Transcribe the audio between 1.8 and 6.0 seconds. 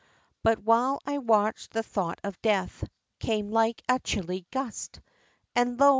thought of death Came like a chilly gust, And lo!